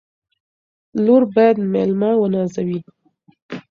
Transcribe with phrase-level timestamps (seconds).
[1.03, 2.79] لور باید مېلمه ونازوي.